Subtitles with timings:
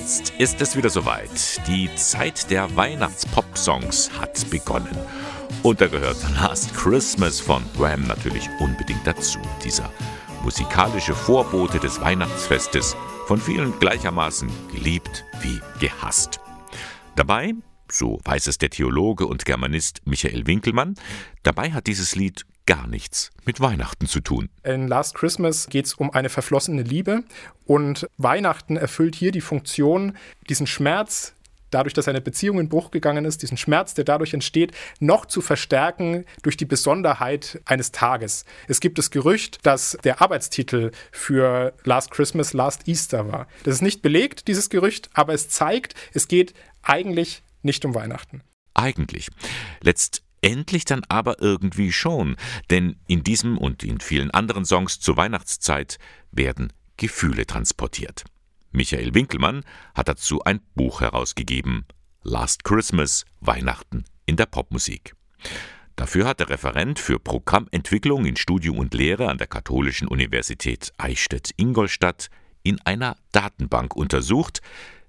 [0.00, 1.60] Jetzt ist es wieder soweit.
[1.66, 4.96] Die Zeit der Weihnachts-Pop-Songs hat begonnen.
[5.62, 9.38] Und da gehört Last Christmas von Wham natürlich unbedingt dazu.
[9.62, 9.92] Dieser
[10.42, 16.40] musikalische Vorbote des Weihnachtsfestes, von vielen gleichermaßen geliebt wie gehasst.
[17.14, 17.52] Dabei,
[17.92, 20.94] so weiß es der Theologe und Germanist Michael Winkelmann,
[21.42, 24.48] dabei hat dieses Lied gar nichts mit Weihnachten zu tun.
[24.62, 27.24] In Last Christmas geht es um eine verflossene Liebe
[27.66, 30.16] und Weihnachten erfüllt hier die Funktion,
[30.48, 31.34] diesen Schmerz,
[31.72, 34.70] dadurch, dass eine Beziehung in Bruch gegangen ist, diesen Schmerz, der dadurch entsteht,
[35.00, 38.44] noch zu verstärken durch die Besonderheit eines Tages.
[38.68, 43.48] Es gibt das Gerücht, dass der Arbeitstitel für Last Christmas Last Easter war.
[43.64, 48.42] Das ist nicht belegt, dieses Gerücht, aber es zeigt, es geht eigentlich nicht um Weihnachten.
[48.74, 49.28] Eigentlich.
[49.80, 52.36] Letzt Endlich dann aber irgendwie schon,
[52.70, 55.98] denn in diesem und in vielen anderen Songs zur Weihnachtszeit
[56.32, 58.24] werden Gefühle transportiert.
[58.72, 61.84] Michael Winkelmann hat dazu ein Buch herausgegeben,
[62.22, 65.14] Last Christmas, Weihnachten in der Popmusik.
[65.96, 72.28] Dafür hat der Referent für Programmentwicklung in Studium und Lehre an der Katholischen Universität Eichstätt-Ingolstadt
[72.62, 74.60] in einer Datenbank untersucht,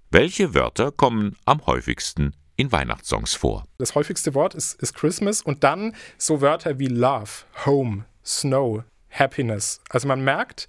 [0.09, 3.65] welche Wörter kommen am häufigsten in Weihnachtssongs vor.
[3.79, 7.31] Das häufigste Wort ist, ist Christmas und dann so Wörter wie Love,
[7.65, 9.81] Home, Snow, Happiness.
[9.89, 10.67] Also man merkt,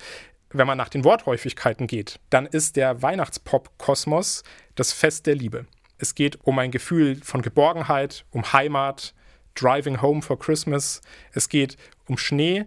[0.51, 4.43] wenn man nach den Worthäufigkeiten geht, dann ist der Weihnachtspop-Kosmos
[4.75, 5.67] das Fest der Liebe.
[5.99, 9.15] Es geht um ein Gefühl von Geborgenheit, um Heimat,
[9.55, 11.03] Driving Home for Christmas.
[11.33, 11.77] Es geht
[12.09, 12.65] um Schnee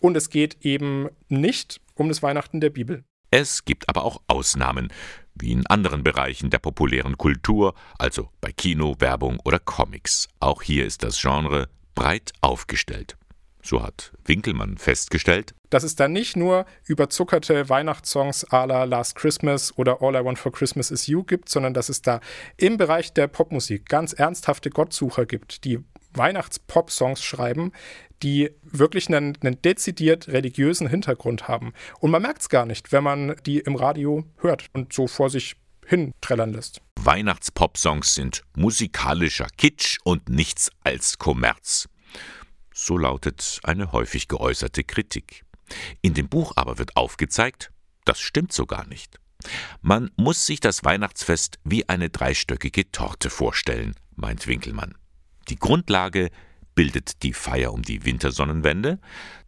[0.00, 3.04] und es geht eben nicht um das Weihnachten der Bibel.
[3.30, 4.92] Es gibt aber auch Ausnahmen
[5.34, 10.28] wie in anderen Bereichen der populären Kultur, also bei Kino, Werbung oder Comics.
[10.40, 13.16] Auch hier ist das Genre breit aufgestellt.
[13.62, 19.76] So hat Winkelmann festgestellt, dass es da nicht nur überzuckerte Weihnachtssongs à la Last Christmas
[19.78, 22.20] oder All I Want for Christmas is You gibt, sondern dass es da
[22.58, 25.82] im Bereich der Popmusik ganz ernsthafte Gottsucher gibt, die
[26.14, 27.72] Weihnachts-Pop-Songs schreiben,
[28.22, 31.72] die wirklich einen, einen, dezidiert religiösen Hintergrund haben.
[32.00, 35.30] Und man merkt es gar nicht, wenn man die im Radio hört und so vor
[35.30, 36.80] sich hin trällern lässt.
[37.00, 41.88] Weihnachts-Pop-Songs sind musikalischer Kitsch und nichts als Kommerz.
[42.72, 45.44] So lautet eine häufig geäußerte Kritik.
[46.00, 47.70] In dem Buch aber wird aufgezeigt,
[48.04, 49.18] das stimmt so gar nicht.
[49.82, 54.94] Man muss sich das Weihnachtsfest wie eine dreistöckige Torte vorstellen, meint Winkelmann.
[55.48, 56.30] Die Grundlage
[56.74, 58.98] bildet die Feier um die Wintersonnenwende,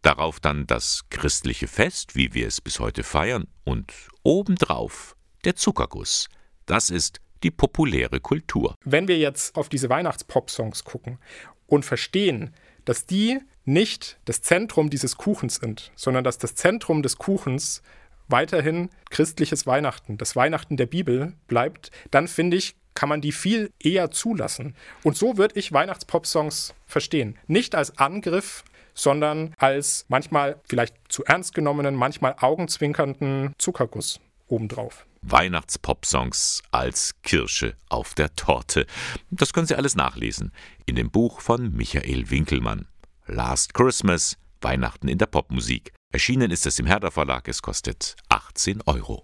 [0.01, 3.93] darauf dann das christliche Fest, wie wir es bis heute feiern, und
[4.23, 6.29] obendrauf der Zuckerguss.
[6.65, 8.75] Das ist die populäre Kultur.
[8.83, 11.19] Wenn wir jetzt auf diese Weihnachtspop-Songs gucken
[11.67, 12.53] und verstehen,
[12.85, 17.81] dass die nicht das Zentrum dieses Kuchens sind, sondern dass das Zentrum des Kuchens
[18.29, 23.71] weiterhin christliches Weihnachten, das Weihnachten der Bibel bleibt, dann finde ich, kann man die viel
[23.79, 24.75] eher zulassen.
[25.03, 27.37] Und so würde ich Weihnachtspop-Songs verstehen.
[27.45, 28.63] Nicht als Angriff,
[28.95, 35.05] sondern als manchmal vielleicht zu ernst genommenen, manchmal augenzwinkernden Zuckerguss obendrauf.
[35.21, 38.87] Weihnachtspop-Songs als Kirsche auf der Torte.
[39.29, 40.51] Das können Sie alles nachlesen
[40.87, 42.87] in dem Buch von Michael Winkelmann.
[43.27, 45.93] Last Christmas, Weihnachten in der Popmusik.
[46.11, 47.47] Erschienen ist es im Herder Verlag.
[47.47, 49.21] Es kostet 18 Euro.